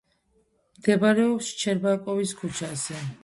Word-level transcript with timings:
მდებარეობს 0.77 1.51
შჩერბაკოვის 1.51 2.33
ქუჩაზე. 2.43 3.03